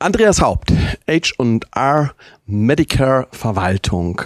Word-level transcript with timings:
Andreas 0.00 0.40
Haupt, 0.40 0.72
H&R 1.08 2.14
Medicare 2.46 3.26
Verwaltung. 3.32 4.22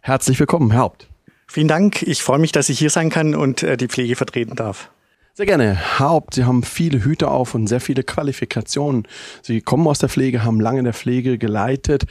Herzlich 0.00 0.40
willkommen, 0.40 0.72
Herr 0.72 0.80
Haupt. 0.80 1.06
Vielen 1.46 1.68
Dank. 1.68 2.02
Ich 2.02 2.20
freue 2.20 2.40
mich, 2.40 2.50
dass 2.50 2.68
ich 2.68 2.80
hier 2.80 2.90
sein 2.90 3.08
kann 3.08 3.36
und 3.36 3.62
äh, 3.62 3.76
die 3.76 3.86
Pflege 3.86 4.16
vertreten 4.16 4.56
darf. 4.56 4.90
Sehr 5.34 5.46
gerne. 5.46 6.00
Haupt, 6.00 6.34
Sie 6.34 6.42
haben 6.42 6.64
viele 6.64 7.04
Hüte 7.04 7.30
auf 7.30 7.54
und 7.54 7.68
sehr 7.68 7.80
viele 7.80 8.02
Qualifikationen. 8.02 9.06
Sie 9.40 9.60
kommen 9.60 9.86
aus 9.86 10.00
der 10.00 10.08
Pflege, 10.08 10.42
haben 10.42 10.60
lange 10.60 10.80
in 10.80 10.84
der 10.84 10.94
Pflege 10.94 11.38
geleitet, 11.38 12.06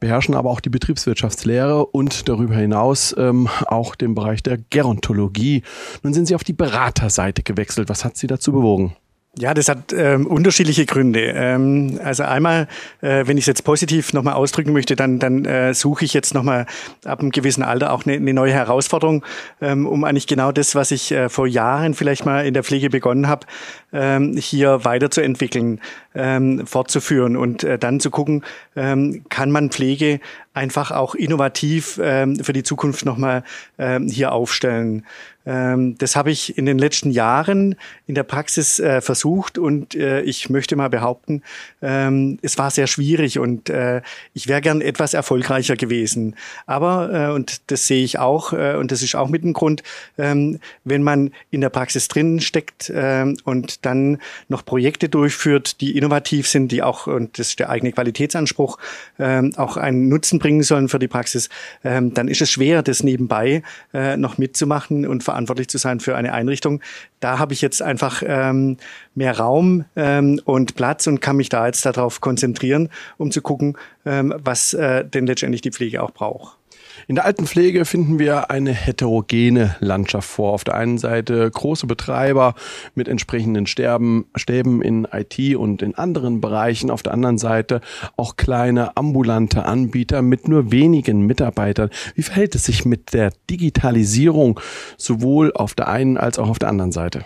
beherrschen 0.00 0.34
aber 0.34 0.50
auch 0.50 0.58
die 0.58 0.70
Betriebswirtschaftslehre 0.70 1.86
und 1.86 2.28
darüber 2.28 2.56
hinaus 2.56 3.14
ähm, 3.16 3.48
auch 3.66 3.94
den 3.94 4.16
Bereich 4.16 4.42
der 4.42 4.58
Gerontologie. 4.70 5.62
Nun 6.02 6.14
sind 6.14 6.26
Sie 6.26 6.34
auf 6.34 6.42
die 6.42 6.52
Beraterseite 6.52 7.44
gewechselt. 7.44 7.88
Was 7.88 8.04
hat 8.04 8.16
Sie 8.16 8.26
dazu 8.26 8.50
bewogen? 8.50 8.96
Ja, 9.40 9.54
das 9.54 9.68
hat 9.68 9.92
ähm, 9.92 10.26
unterschiedliche 10.26 10.84
Gründe. 10.84 11.20
Ähm, 11.20 12.00
also 12.02 12.24
einmal, 12.24 12.66
äh, 13.02 13.24
wenn 13.26 13.36
ich 13.36 13.42
es 13.42 13.46
jetzt 13.46 13.62
positiv 13.62 14.12
nochmal 14.12 14.34
ausdrücken 14.34 14.72
möchte, 14.72 14.96
dann, 14.96 15.20
dann 15.20 15.44
äh, 15.44 15.74
suche 15.74 16.04
ich 16.04 16.12
jetzt 16.12 16.34
nochmal 16.34 16.66
ab 17.04 17.20
einem 17.20 17.30
gewissen 17.30 17.62
Alter 17.62 17.92
auch 17.92 18.04
eine, 18.04 18.16
eine 18.16 18.34
neue 18.34 18.52
Herausforderung, 18.52 19.24
ähm, 19.60 19.86
um 19.86 20.02
eigentlich 20.02 20.26
genau 20.26 20.50
das, 20.50 20.74
was 20.74 20.90
ich 20.90 21.12
äh, 21.12 21.28
vor 21.28 21.46
Jahren 21.46 21.94
vielleicht 21.94 22.26
mal 22.26 22.46
in 22.46 22.54
der 22.54 22.64
Pflege 22.64 22.90
begonnen 22.90 23.28
habe, 23.28 23.46
ähm, 23.92 24.36
hier 24.36 24.84
weiterzuentwickeln, 24.84 25.80
ähm, 26.18 26.66
fortzuführen 26.66 27.36
und 27.36 27.64
äh, 27.64 27.78
dann 27.78 28.00
zu 28.00 28.10
gucken, 28.10 28.44
ähm, 28.76 29.24
kann 29.28 29.50
man 29.50 29.70
Pflege 29.70 30.20
einfach 30.52 30.90
auch 30.90 31.14
innovativ 31.14 32.00
ähm, 32.02 32.36
für 32.36 32.52
die 32.52 32.64
Zukunft 32.64 33.04
nochmal 33.04 33.44
ähm, 33.78 34.08
hier 34.08 34.32
aufstellen. 34.32 35.04
Ähm, 35.46 35.96
das 35.96 36.14
habe 36.14 36.30
ich 36.30 36.58
in 36.58 36.66
den 36.66 36.78
letzten 36.78 37.10
Jahren 37.10 37.76
in 38.06 38.14
der 38.14 38.24
Praxis 38.24 38.78
äh, 38.80 39.00
versucht 39.00 39.56
und 39.56 39.94
äh, 39.94 40.20
ich 40.22 40.50
möchte 40.50 40.76
mal 40.76 40.90
behaupten, 40.90 41.42
ähm, 41.80 42.38
es 42.42 42.58
war 42.58 42.70
sehr 42.70 42.86
schwierig 42.86 43.38
und 43.38 43.70
äh, 43.70 44.02
ich 44.34 44.48
wäre 44.48 44.60
gern 44.60 44.82
etwas 44.82 45.14
erfolgreicher 45.14 45.76
gewesen. 45.76 46.36
Aber, 46.66 47.12
äh, 47.12 47.32
und 47.32 47.70
das 47.70 47.86
sehe 47.86 48.04
ich 48.04 48.18
auch, 48.18 48.52
äh, 48.52 48.74
und 48.74 48.92
das 48.92 49.02
ist 49.02 49.14
auch 49.14 49.28
mit 49.28 49.42
dem 49.42 49.54
Grund, 49.54 49.82
ähm, 50.18 50.58
wenn 50.84 51.02
man 51.02 51.30
in 51.50 51.62
der 51.62 51.70
Praxis 51.70 52.08
drin 52.08 52.40
steckt 52.40 52.92
ähm, 52.94 53.38
und 53.44 53.86
dann 53.86 54.18
noch 54.48 54.66
Projekte 54.66 55.08
durchführt, 55.08 55.80
die 55.80 55.96
innovativ 55.96 56.07
sind, 56.42 56.72
die 56.72 56.82
auch, 56.82 57.06
und 57.06 57.38
das 57.38 57.48
ist 57.48 57.58
der 57.58 57.70
eigene 57.70 57.92
Qualitätsanspruch, 57.92 58.78
ähm, 59.18 59.52
auch 59.56 59.76
einen 59.76 60.08
Nutzen 60.08 60.38
bringen 60.38 60.62
sollen 60.62 60.88
für 60.88 60.98
die 60.98 61.08
Praxis, 61.08 61.48
ähm, 61.84 62.14
dann 62.14 62.28
ist 62.28 62.40
es 62.40 62.50
schwer, 62.50 62.82
das 62.82 63.02
nebenbei 63.02 63.62
äh, 63.92 64.16
noch 64.16 64.38
mitzumachen 64.38 65.06
und 65.06 65.22
verantwortlich 65.22 65.68
zu 65.68 65.78
sein 65.78 66.00
für 66.00 66.16
eine 66.16 66.32
Einrichtung. 66.32 66.80
Da 67.20 67.38
habe 67.38 67.52
ich 67.52 67.60
jetzt 67.60 67.82
einfach 67.82 68.22
ähm, 68.26 68.76
mehr 69.14 69.38
Raum 69.38 69.84
ähm, 69.96 70.40
und 70.44 70.74
Platz 70.74 71.06
und 71.06 71.20
kann 71.20 71.36
mich 71.36 71.48
da 71.48 71.66
jetzt 71.66 71.84
darauf 71.84 72.20
konzentrieren, 72.20 72.90
um 73.16 73.30
zu 73.30 73.42
gucken, 73.42 73.76
ähm, 74.06 74.34
was 74.38 74.74
äh, 74.74 75.04
denn 75.04 75.26
letztendlich 75.26 75.62
die 75.62 75.72
Pflege 75.72 76.02
auch 76.02 76.10
braucht. 76.10 76.58
In 77.06 77.14
der 77.14 77.24
Altenpflege 77.24 77.84
finden 77.84 78.18
wir 78.18 78.50
eine 78.50 78.72
heterogene 78.72 79.76
Landschaft 79.80 80.28
vor. 80.28 80.52
Auf 80.52 80.64
der 80.64 80.74
einen 80.74 80.98
Seite 80.98 81.50
große 81.50 81.86
Betreiber 81.86 82.54
mit 82.94 83.08
entsprechenden 83.08 83.66
Sterben, 83.66 84.26
Stäben 84.34 84.82
in 84.82 85.06
IT 85.10 85.56
und 85.56 85.82
in 85.82 85.94
anderen 85.94 86.40
Bereichen. 86.40 86.90
Auf 86.90 87.02
der 87.02 87.14
anderen 87.14 87.38
Seite 87.38 87.80
auch 88.16 88.36
kleine 88.36 88.96
ambulante 88.96 89.64
Anbieter 89.64 90.22
mit 90.22 90.48
nur 90.48 90.70
wenigen 90.70 91.26
Mitarbeitern. 91.26 91.90
Wie 92.14 92.22
verhält 92.22 92.54
es 92.54 92.64
sich 92.64 92.84
mit 92.84 93.14
der 93.14 93.32
Digitalisierung 93.48 94.60
sowohl 94.96 95.52
auf 95.52 95.74
der 95.74 95.88
einen 95.88 96.16
als 96.16 96.38
auch 96.38 96.48
auf 96.48 96.58
der 96.58 96.68
anderen 96.68 96.92
Seite? 96.92 97.24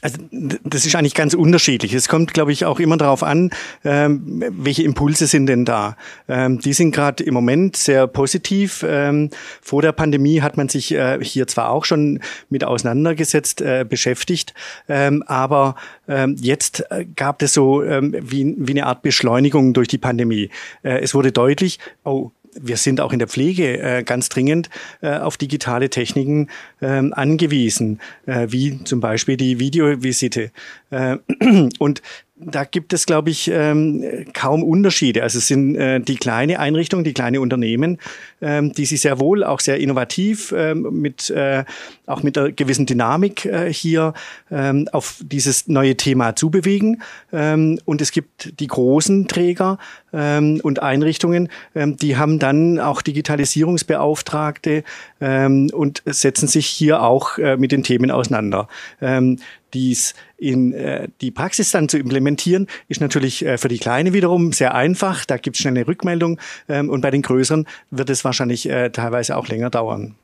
Also 0.00 0.18
das 0.30 0.86
ist 0.86 0.94
eigentlich 0.94 1.14
ganz 1.14 1.34
unterschiedlich. 1.34 1.92
Es 1.92 2.08
kommt, 2.08 2.32
glaube 2.32 2.52
ich, 2.52 2.64
auch 2.64 2.78
immer 2.78 2.96
darauf 2.96 3.24
an, 3.24 3.50
ähm, 3.84 4.44
welche 4.48 4.84
Impulse 4.84 5.26
sind 5.26 5.46
denn 5.46 5.64
da. 5.64 5.96
Ähm, 6.28 6.60
die 6.60 6.72
sind 6.72 6.94
gerade 6.94 7.24
im 7.24 7.34
Moment 7.34 7.76
sehr 7.76 8.06
positiv. 8.06 8.84
Ähm, 8.88 9.30
vor 9.60 9.82
der 9.82 9.90
Pandemie 9.90 10.40
hat 10.40 10.56
man 10.56 10.68
sich 10.68 10.94
äh, 10.94 11.18
hier 11.20 11.48
zwar 11.48 11.70
auch 11.70 11.84
schon 11.84 12.20
mit 12.48 12.62
auseinandergesetzt, 12.62 13.60
äh, 13.60 13.84
beschäftigt, 13.88 14.54
ähm, 14.88 15.24
aber 15.26 15.74
ähm, 16.06 16.36
jetzt 16.38 16.84
äh, 16.90 17.04
gab 17.16 17.42
es 17.42 17.54
so 17.54 17.82
ähm, 17.82 18.14
wie, 18.20 18.54
wie 18.56 18.72
eine 18.72 18.86
Art 18.86 19.02
Beschleunigung 19.02 19.72
durch 19.72 19.88
die 19.88 19.98
Pandemie. 19.98 20.50
Äh, 20.84 21.00
es 21.00 21.12
wurde 21.12 21.32
deutlich, 21.32 21.80
oh, 22.04 22.30
wir 22.54 22.76
sind 22.76 23.00
auch 23.00 23.12
in 23.12 23.18
der 23.18 23.28
Pflege 23.28 23.78
äh, 23.80 24.02
ganz 24.02 24.28
dringend 24.28 24.70
äh, 25.00 25.16
auf 25.16 25.36
digitale 25.36 25.90
Techniken 25.90 26.48
äh, 26.80 26.86
angewiesen, 26.86 28.00
äh, 28.26 28.46
wie 28.50 28.82
zum 28.84 29.00
Beispiel 29.00 29.36
die 29.36 29.58
Videovisite. 29.58 30.50
Äh, 30.90 31.18
und 31.78 32.02
da 32.40 32.64
gibt 32.64 32.92
es, 32.92 33.06
glaube 33.06 33.30
ich, 33.30 33.50
ähm, 33.52 34.04
kaum 34.32 34.62
Unterschiede. 34.62 35.22
Also 35.22 35.38
es 35.38 35.48
sind 35.48 35.74
äh, 35.76 36.00
die 36.00 36.16
kleine 36.16 36.60
Einrichtungen, 36.60 37.04
die 37.04 37.12
kleine 37.12 37.40
Unternehmen, 37.40 37.98
ähm, 38.40 38.72
die 38.72 38.84
sich 38.84 39.00
sehr 39.00 39.18
wohl 39.18 39.42
auch 39.42 39.60
sehr 39.60 39.78
innovativ 39.78 40.54
ähm, 40.56 40.88
mit 40.92 41.30
äh, 41.30 41.64
auch 42.06 42.22
mit 42.22 42.38
einer 42.38 42.52
gewissen 42.52 42.86
Dynamik 42.86 43.44
äh, 43.44 43.72
hier 43.72 44.14
ähm, 44.50 44.88
auf 44.92 45.16
dieses 45.20 45.66
neue 45.66 45.96
Thema 45.96 46.36
zubewegen. 46.36 47.02
Ähm, 47.32 47.80
und 47.84 48.00
es 48.00 48.12
gibt 48.12 48.60
die 48.60 48.68
großen 48.68 49.26
Träger 49.26 49.78
ähm, 50.12 50.60
und 50.62 50.82
Einrichtungen, 50.82 51.48
ähm, 51.74 51.96
die 51.96 52.16
haben 52.16 52.38
dann 52.38 52.78
auch 52.78 53.02
Digitalisierungsbeauftragte 53.02 54.84
ähm, 55.20 55.70
und 55.72 56.02
setzen 56.06 56.48
sich 56.48 56.66
hier 56.66 57.02
auch 57.02 57.38
äh, 57.38 57.56
mit 57.56 57.72
den 57.72 57.82
Themen 57.82 58.10
auseinander. 58.10 58.68
Ähm, 59.00 59.38
dies 59.74 60.14
in 60.38 60.72
äh, 60.72 61.08
die 61.20 61.30
Praxis 61.30 61.70
dann 61.70 61.88
zu 61.88 61.98
implementieren, 61.98 62.66
ist 62.88 63.00
natürlich 63.00 63.44
äh, 63.44 63.58
für 63.58 63.68
die 63.68 63.78
Kleine 63.78 64.12
wiederum 64.12 64.52
sehr 64.52 64.74
einfach. 64.74 65.24
Da 65.24 65.36
gibt 65.36 65.56
es 65.56 65.60
schnell 65.60 65.74
eine 65.76 65.86
Rückmeldung 65.86 66.40
ähm, 66.68 66.88
und 66.88 67.00
bei 67.00 67.10
den 67.10 67.22
Größeren 67.22 67.66
wird 67.90 68.10
es 68.10 68.24
wahrscheinlich 68.24 68.68
äh, 68.68 68.90
teilweise 68.90 69.36
auch 69.36 69.48
länger 69.48 69.70
dauern. 69.70 70.14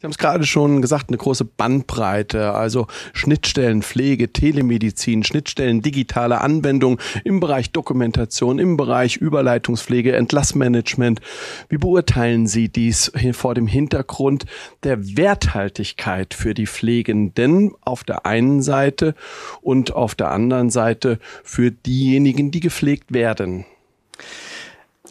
Sie 0.00 0.06
haben 0.06 0.12
es 0.12 0.18
gerade 0.18 0.46
schon 0.46 0.80
gesagt, 0.80 1.10
eine 1.10 1.18
große 1.18 1.44
Bandbreite, 1.44 2.54
also 2.54 2.86
Schnittstellen, 3.12 3.82
Pflege, 3.82 4.32
Telemedizin, 4.32 5.24
Schnittstellen, 5.24 5.82
digitale 5.82 6.40
Anwendung 6.40 6.98
im 7.22 7.38
Bereich 7.38 7.70
Dokumentation, 7.70 8.58
im 8.58 8.78
Bereich 8.78 9.18
Überleitungspflege, 9.18 10.16
Entlassmanagement. 10.16 11.20
Wie 11.68 11.76
beurteilen 11.76 12.46
Sie 12.46 12.70
dies 12.70 13.12
vor 13.32 13.54
dem 13.54 13.66
Hintergrund 13.66 14.46
der 14.84 15.18
Werthaltigkeit 15.18 16.32
für 16.32 16.54
die 16.54 16.66
Pflegenden 16.66 17.72
auf 17.82 18.02
der 18.02 18.24
einen 18.24 18.62
Seite 18.62 19.14
und 19.60 19.92
auf 19.92 20.14
der 20.14 20.30
anderen 20.30 20.70
Seite 20.70 21.18
für 21.44 21.72
diejenigen, 21.72 22.50
die 22.50 22.60
gepflegt 22.60 23.12
werden? 23.12 23.66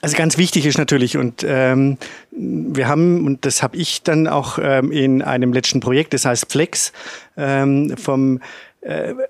Also 0.01 0.15
ganz 0.15 0.37
wichtig 0.37 0.65
ist 0.65 0.77
natürlich, 0.77 1.17
und 1.17 1.43
ähm, 1.45 1.97
wir 2.31 2.87
haben, 2.87 3.25
und 3.25 3.45
das 3.45 3.61
habe 3.61 3.75
ich 3.75 4.01
dann 4.01 4.27
auch 4.27 4.57
ähm, 4.61 4.91
in 4.91 5.21
einem 5.21 5.51
letzten 5.51 5.81
Projekt, 5.81 6.13
das 6.13 6.25
heißt 6.25 6.49
Flex, 6.49 6.93
ähm, 7.35 7.95
vom 7.97 8.39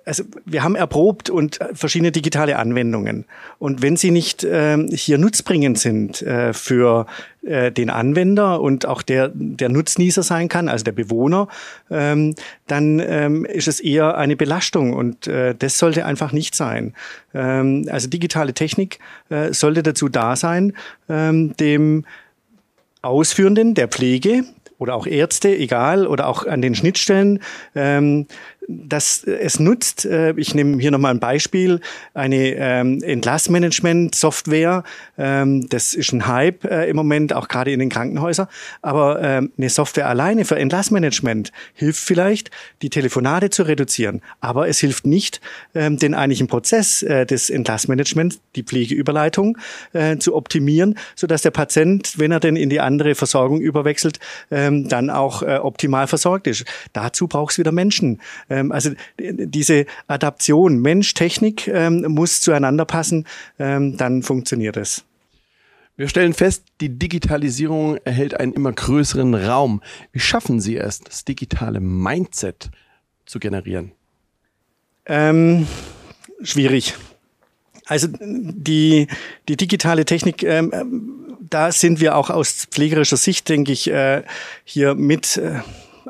also 0.06 0.24
wir 0.46 0.64
haben 0.64 0.76
erprobt 0.76 1.30
und 1.30 1.60
verschiedene 1.74 2.12
digitale 2.12 2.58
Anwendungen. 2.58 3.26
Und 3.58 3.82
wenn 3.82 3.98
sie 3.98 4.12
nicht 4.12 4.44
äh, 4.44 4.78
hier 4.92 5.18
nutzbringend 5.18 5.80
sind 5.80 6.22
äh, 6.22 6.54
für 6.54 7.08
äh, 7.42 7.72
den 7.72 7.90
Anwender 7.90 8.62
und 8.62 8.86
auch 8.86 9.02
der, 9.02 9.32
der 9.34 9.70
Nutznießer 9.70 10.24
sein 10.24 10.50
kann, 10.50 10.68
also 10.68 10.84
der 10.84 10.92
Bewohner, 10.92 11.48
ähm, 11.90 12.36
dann 12.68 13.00
ähm, 13.00 13.46
ist 13.46 13.68
es 13.68 13.80
eher 13.80 14.18
eine 14.18 14.36
Belastung 14.36 14.94
und 14.94 15.28
äh, 15.28 15.56
das 15.58 15.78
sollte 15.78 16.06
einfach 16.06 16.32
nicht 16.32 16.54
sein. 16.54 16.94
Ähm, 17.34 17.88
also 17.90 18.08
digitale 18.08 18.54
Technik 18.54 19.00
äh, 19.30 19.54
sollte 19.54 19.84
dazu 19.84 20.10
da 20.10 20.36
sein, 20.36 20.74
ähm, 21.10 21.56
dem 21.58 22.06
Ausführenden 23.02 23.74
der 23.74 23.88
Pflege 23.88 24.44
oder 24.78 24.96
auch 24.96 25.08
Ärzte, 25.08 25.56
egal, 25.56 26.08
oder 26.08 26.28
auch 26.28 26.46
an 26.46 26.62
den 26.62 26.76
Schnittstellen, 26.76 27.40
ähm, 27.76 28.28
dass 28.70 29.24
es 29.24 29.60
nutzt. 29.60 30.06
Äh, 30.06 30.34
ich 30.38 30.54
nehme 30.54 30.80
hier 30.80 30.92
nochmal 30.92 31.14
ein 31.14 31.20
Beispiel, 31.20 31.82
eine 32.14 32.54
ähm, 32.56 33.02
Entlassmanagement-Software. 33.02 34.84
Ähm, 35.18 35.68
das 35.70 35.96
ist 35.96 36.14
ein 36.14 36.28
Hype 36.28 36.66
äh, 36.66 36.88
im 36.88 36.96
Moment, 36.96 37.34
auch 37.34 37.48
gerade 37.48 37.72
in 37.72 37.80
den 37.80 37.90
Krankenhäusern. 37.90 38.48
Aber 38.84 39.22
ähm, 39.22 39.52
eine 39.58 39.70
Software 39.70 40.08
alleine 40.08 40.46
für 40.46 40.58
Entlassmanagement 40.58 41.52
hilft 41.74 42.04
vielleicht, 42.04 42.52
die 42.84 42.92
Telefonate 42.92 43.50
zu 43.50 43.64
reduzieren. 43.64 44.22
Aber 44.40 44.68
es 44.68 44.80
hilft 44.80 45.08
nicht, 45.08 45.42
ähm, 45.74 45.98
den 45.98 46.14
eigentlichen 46.14 46.48
Prozess 46.48 47.02
äh, 47.02 47.26
des 47.26 47.50
Entlassmanagements, 47.50 48.40
die 48.56 48.64
Pflegeüberleitung, 48.64 49.58
äh, 49.94 50.18
zu 50.18 50.36
optimieren, 50.36 50.96
sodass 51.16 51.42
der 51.42 51.52
Patient, 51.52 52.20
wenn 52.20 52.32
er 52.32 52.40
denn 52.40 52.56
in 52.56 52.70
die 52.70 52.80
andere 52.80 53.16
Versorgung 53.16 53.62
überwechselt, 53.62 54.20
ähm, 54.52 54.88
dann 54.88 55.10
auch 55.10 55.42
äh, 55.42 55.58
optimal 55.58 56.06
versorgt 56.06 56.46
ist. 56.46 56.66
Dazu 56.94 57.28
braucht 57.28 57.54
es 57.54 57.58
wieder 57.58 57.72
Menschen. 57.72 58.22
Äh, 58.48 58.59
ähm, 58.60 58.72
also 58.72 58.92
diese 59.18 59.86
Adaption 60.08 60.80
Mensch-Technik 60.80 61.68
ähm, 61.68 62.06
muss 62.10 62.42
zueinander 62.42 62.86
passen, 62.86 63.26
ähm, 63.58 63.98
dann 63.98 64.24
funktioniert 64.24 64.78
es. 64.78 65.04
Wir 66.00 66.08
stellen 66.08 66.34
fest, 66.34 66.64
die 66.80 66.98
Digitalisierung 66.98 67.98
erhält 68.06 68.40
einen 68.40 68.54
immer 68.54 68.72
größeren 68.72 69.36
Raum. 69.36 69.82
Wie 70.14 70.22
schaffen 70.22 70.62
Sie 70.62 70.78
es, 70.78 71.02
das 71.02 71.26
digitale 71.26 71.82
Mindset 71.82 72.70
zu 73.26 73.38
generieren? 73.40 73.92
Ähm, 75.06 75.68
schwierig. 76.42 76.94
Also 77.86 78.08
die, 78.12 79.08
die 79.50 79.58
digitale 79.58 80.06
Technik, 80.06 80.44
ähm, 80.44 81.36
da 81.42 81.72
sind 81.72 82.00
wir 82.00 82.16
auch 82.16 82.30
aus 82.30 82.68
pflegerischer 82.72 83.18
Sicht, 83.18 83.50
denke 83.50 83.74
ich, 83.74 83.90
äh, 83.90 84.24
hier 84.64 84.96
mit. 84.96 85.36
Äh, 85.36 85.60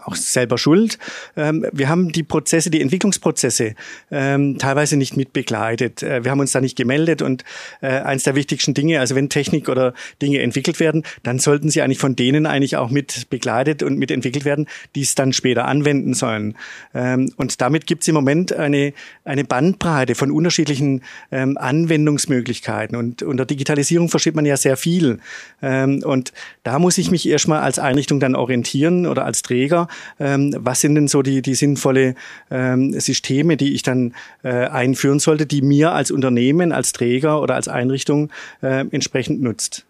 auch 0.09 0.15
selber 0.15 0.57
schuld. 0.57 0.97
Ähm, 1.37 1.65
wir 1.71 1.89
haben 1.89 2.11
die 2.11 2.23
Prozesse, 2.23 2.69
die 2.69 2.81
Entwicklungsprozesse 2.81 3.75
ähm, 4.11 4.57
teilweise 4.57 4.97
nicht 4.97 5.15
mit 5.17 5.33
begleitet. 5.33 6.03
Äh, 6.03 6.23
wir 6.23 6.31
haben 6.31 6.39
uns 6.39 6.51
da 6.51 6.61
nicht 6.61 6.75
gemeldet 6.75 7.21
und 7.21 7.43
äh, 7.81 7.87
eins 7.87 8.23
der 8.23 8.35
wichtigsten 8.35 8.73
Dinge, 8.73 8.99
also 8.99 9.15
wenn 9.15 9.29
Technik 9.29 9.69
oder 9.69 9.93
Dinge 10.21 10.39
entwickelt 10.39 10.79
werden, 10.79 11.03
dann 11.23 11.39
sollten 11.39 11.69
sie 11.69 11.81
eigentlich 11.81 11.99
von 11.99 12.15
denen 12.15 12.45
eigentlich 12.45 12.77
auch 12.77 12.89
mit 12.89 13.29
begleitet 13.29 13.83
und 13.83 13.97
mit 13.97 14.11
entwickelt 14.11 14.45
werden, 14.45 14.67
die 14.95 15.01
es 15.01 15.15
dann 15.15 15.33
später 15.33 15.65
anwenden 15.65 16.13
sollen. 16.13 16.55
Ähm, 16.93 17.31
und 17.37 17.61
damit 17.61 17.85
gibt 17.85 18.01
es 18.03 18.07
im 18.07 18.15
Moment 18.15 18.53
eine, 18.53 18.93
eine 19.25 19.43
Bandbreite 19.43 20.15
von 20.15 20.31
unterschiedlichen 20.31 21.03
ähm, 21.31 21.57
Anwendungsmöglichkeiten. 21.57 22.95
Und 22.95 23.23
unter 23.23 23.45
Digitalisierung 23.45 24.09
versteht 24.09 24.35
man 24.35 24.45
ja 24.45 24.57
sehr 24.57 24.77
viel. 24.77 25.19
Ähm, 25.61 26.01
und 26.03 26.33
da 26.63 26.79
muss 26.79 26.97
ich 26.97 27.11
mich 27.11 27.27
erstmal 27.27 27.59
als 27.59 27.79
Einrichtung 27.79 28.19
dann 28.19 28.35
orientieren 28.35 29.05
oder 29.05 29.25
als 29.25 29.41
Träger 29.41 29.87
ähm, 30.19 30.55
was 30.57 30.81
sind 30.81 30.95
denn 30.95 31.07
so 31.07 31.21
die, 31.21 31.41
die 31.41 31.55
sinnvolle 31.55 32.15
ähm, 32.51 32.99
Systeme, 32.99 33.57
die 33.57 33.73
ich 33.73 33.83
dann 33.83 34.13
äh, 34.43 34.65
einführen 34.67 35.19
sollte, 35.19 35.45
die 35.45 35.61
mir 35.61 35.91
als 35.93 36.11
Unternehmen, 36.11 36.71
als 36.71 36.93
Träger 36.93 37.41
oder 37.41 37.55
als 37.55 37.67
Einrichtung 37.67 38.29
äh, 38.61 38.85
entsprechend 38.91 39.41
nutzt. 39.41 39.85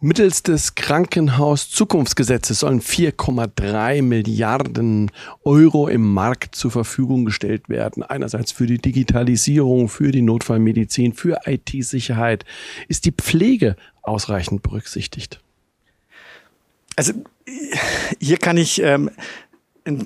Mittels 0.00 0.44
des 0.44 0.76
Krankenhaus-Zukunftsgesetzes 0.76 2.60
sollen 2.60 2.80
4,3 2.80 4.00
Milliarden 4.00 5.10
Euro 5.42 5.88
im 5.88 6.12
Markt 6.14 6.54
zur 6.54 6.70
Verfügung 6.70 7.24
gestellt 7.24 7.68
werden. 7.68 8.04
Einerseits 8.04 8.52
für 8.52 8.66
die 8.66 8.78
Digitalisierung, 8.78 9.88
für 9.88 10.12
die 10.12 10.22
Notfallmedizin, 10.22 11.14
für 11.14 11.40
IT-Sicherheit. 11.46 12.44
Ist 12.86 13.06
die 13.06 13.12
Pflege 13.12 13.74
ausreichend 14.02 14.62
berücksichtigt? 14.62 15.40
Also 16.98 17.12
hier 18.20 18.38
kann 18.38 18.56
ich 18.56 18.82
ähm, 18.82 19.12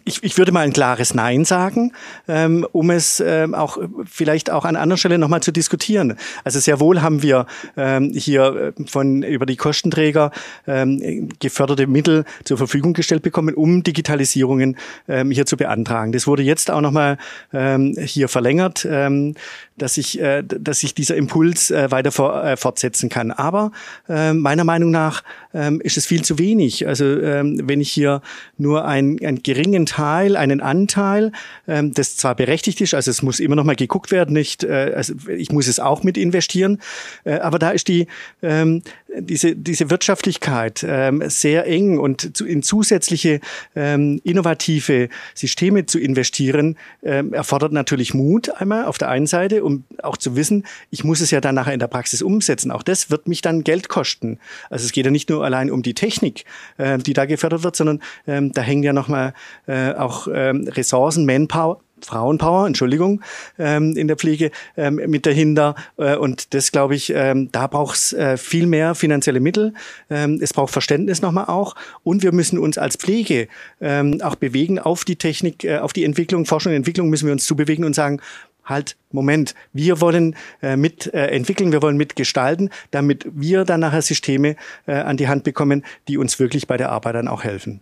ich, 0.05 0.23
ich 0.23 0.39
würde 0.39 0.53
mal 0.53 0.61
ein 0.61 0.73
klares 0.73 1.15
Nein 1.15 1.45
sagen, 1.45 1.93
ähm, 2.29 2.67
um 2.73 2.91
es 2.91 3.21
ähm, 3.25 3.55
auch 3.55 3.79
vielleicht 4.05 4.51
auch 4.51 4.65
an 4.65 4.77
anderer 4.77 4.99
Stelle 4.99 5.19
nochmal 5.19 5.43
zu 5.43 5.53
diskutieren. 5.53 6.17
Also 6.45 6.61
sehr 6.61 6.81
wohl 6.81 7.03
haben 7.03 7.23
wir 7.23 7.47
ähm, 7.77 8.13
hier 8.15 8.75
äh, 8.79 8.87
von 8.87 9.23
über 9.23 9.47
die 9.47 9.57
Kostenträger 9.57 10.31
ähm, 10.67 11.29
geförderte 11.41 11.87
Mittel 11.87 12.25
zur 12.45 12.59
Verfügung 12.59 12.93
gestellt 12.93 13.23
bekommen, 13.23 13.55
um 13.55 13.83
Digitalisierungen 13.83 14.77
ähm, 15.09 15.31
hier 15.31 15.47
zu 15.47 15.57
beantragen. 15.57 16.13
Das 16.13 16.27
wurde 16.27 16.43
jetzt 16.43 16.71
auch 16.71 16.81
nochmal 16.81 17.19
ähm, 17.53 17.97
hier 17.99 18.29
verlängert, 18.29 18.87
ähm, 18.89 19.35
dass 19.77 19.97
ich, 19.97 20.21
äh, 20.21 20.43
dass 20.43 20.81
sich 20.81 20.95
dieser 20.95 21.17
Impuls 21.17 21.71
äh, 21.71 21.91
weiter 21.91 22.13
for, 22.13 22.45
äh, 22.45 22.57
fortsetzen 22.57 23.09
kann. 23.09 23.31
Aber 23.31 23.73
äh, 24.09 24.33
meiner 24.33 24.65
Meinung 24.65 24.91
nach 24.91 25.23
ähm, 25.55 25.81
ist 25.81 25.97
es 25.97 26.07
viel 26.07 26.23
zu 26.23 26.39
wenig. 26.39 26.87
Also 26.87 27.05
ähm, 27.05 27.61
wenn 27.65 27.81
ich 27.81 27.91
hier 27.91 28.23
nur 28.59 28.85
ein, 28.85 29.19
ein 29.25 29.43
gering 29.43 29.72
geringen 29.73 29.87
Teil, 29.87 30.37
einen 30.37 30.61
Anteil, 30.61 31.33
ähm, 31.67 31.95
das 31.95 32.17
zwar 32.17 32.35
berechtigt 32.35 32.81
ist, 32.81 32.95
also 32.95 33.11
es 33.11 33.23
muss 33.23 33.41
immer 33.41 33.57
noch 33.57 33.65
mal 33.65 33.77
geguckt 33.77 34.11
werden, 34.11 34.33
nicht, 34.35 34.65
äh, 34.65 34.93
also 34.95 35.15
ich 35.29 35.51
muss 35.51 35.67
es 35.67 35.81
auch 35.81 36.03
mit 36.03 36.19
investieren, 36.19 36.79
äh, 37.25 37.39
aber 37.39 37.59
da 37.59 37.71
ist 37.71 37.89
die 37.89 38.07
ähm, 38.43 38.83
diese 39.19 39.55
diese 39.57 39.91
Wirtschaftlichkeit 39.91 40.85
ähm, 40.89 41.23
sehr 41.29 41.67
eng 41.67 41.99
und 41.99 42.37
zu, 42.37 42.47
in 42.47 42.63
zusätzliche 42.63 43.41
ähm, 43.75 44.21
innovative 44.25 45.09
Systeme 45.35 45.87
zu 45.87 45.99
investieren 45.99 46.77
ähm, 47.03 47.33
erfordert 47.33 47.73
natürlich 47.73 48.15
Mut 48.15 48.51
einmal 48.51 48.87
auf 48.87 48.99
der 48.99 49.09
einen 49.09 49.27
Seite, 49.27 49.65
um 49.65 49.85
auch 50.03 50.17
zu 50.17 50.37
wissen, 50.37 50.65
ich 50.91 51.05
muss 51.05 51.21
es 51.21 51.31
ja 51.31 51.41
dann 51.41 51.55
nachher 51.55 51.75
in 51.75 51.81
der 51.81 51.89
Praxis 51.89 52.23
umsetzen. 52.23 52.71
Auch 52.71 52.83
das 52.83 53.11
wird 53.11 53.29
mich 53.29 53.43
dann 53.43 53.65
Geld 53.65 53.89
kosten. 53.89 54.39
Also 54.71 54.85
es 54.85 54.93
geht 54.93 55.05
ja 55.05 55.11
nicht 55.11 55.31
nur 55.31 55.45
allein 55.45 55.71
um 55.71 55.83
die 55.83 55.95
Technik, 55.95 56.45
äh, 56.79 56.99
die 56.99 57.13
da 57.13 57.27
gefördert 57.27 57.65
wird, 57.65 57.77
sondern 57.77 58.01
ähm, 58.27 58.53
da 58.53 58.63
hängen 58.63 58.83
ja 58.83 58.93
noch 58.93 59.09
mal 59.09 59.35
äh, 59.67 59.93
auch 59.93 60.29
ähm, 60.33 60.69
Ressourcen, 60.69 61.27
Manpower, 61.27 61.81
Frauenpower, 62.05 62.67
Entschuldigung, 62.67 63.23
ähm, 63.59 63.97
in 63.97 64.09
der 64.09 64.17
Pflege 64.17 64.51
ähm, 64.77 64.97
mit 65.07 65.27
dahinter. 65.27 65.75
Äh, 65.97 66.17
und 66.17 66.55
das 66.55 66.73
glaube 66.73 66.95
ich, 66.95 67.13
ähm, 67.15 67.51
da 67.53 67.67
braucht 67.67 67.97
es 67.97 68.13
äh, 68.13 68.37
viel 68.37 68.67
mehr 68.67 68.95
finanzielle 68.95 69.41
Mittel. 69.41 69.75
Ähm, 70.11 70.39
es 70.43 70.53
braucht 70.53 70.73
Verständnis 70.73 71.23
nochmal 71.23 71.47
auch. 71.47 71.75
Und 72.03 72.23
wir 72.23 72.33
müssen 72.33 72.59
uns 72.59 72.79
als 72.79 72.97
Pflege 72.97 73.49
ähm, 73.81 74.21
auch 74.23 74.35
bewegen 74.35 74.79
auf 74.79 75.05
die 75.05 75.17
Technik, 75.17 75.65
äh, 75.65 75.79
auf 75.79 75.93
die 75.93 76.05
Entwicklung, 76.05 76.47
Forschung 76.47 76.73
und 76.73 76.77
Entwicklung 76.77 77.11
müssen 77.11 77.27
wir 77.27 77.33
uns 77.33 77.47
zubewegen 77.47 77.85
und 77.85 77.95
sagen, 77.95 78.21
halt, 78.65 78.97
Moment, 79.11 79.55
wir 79.73 80.01
wollen 80.01 80.37
äh, 80.63 80.77
mit 80.77 81.13
äh, 81.13 81.27
entwickeln, 81.27 81.73
wir 81.73 81.83
wollen 81.83 81.97
mitgestalten, 81.97 82.71
damit 82.93 83.27
wir 83.35 83.65
dann 83.65 83.81
nachher 83.81 84.03
Systeme 84.03 84.57
äh, 84.87 84.93
an 84.93 85.17
die 85.17 85.27
Hand 85.27 85.43
bekommen, 85.43 85.85
die 86.07 86.17
uns 86.17 86.39
wirklich 86.39 86.69
bei 86.69 86.77
der 86.77 86.91
Arbeit 86.91 87.17
dann 87.17 87.27
auch 87.27 87.43
helfen. 87.43 87.81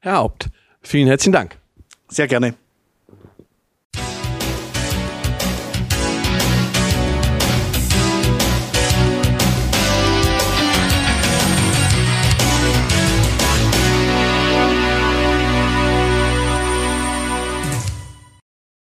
Herr 0.00 0.16
Haupt, 0.16 0.50
Vielen 0.82 1.08
herzlichen 1.08 1.32
Dank. 1.32 1.56
Sehr 2.08 2.28
gerne. 2.28 2.54